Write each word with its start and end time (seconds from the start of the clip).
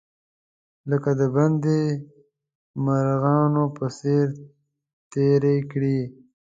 لکه 0.89 1.09
د 1.19 1.21
بندي 1.35 1.83
مرغانو 2.85 3.65
په 3.77 3.85
څیر 3.97 4.27
تیرې 5.11 5.57
کړې. 5.71 5.99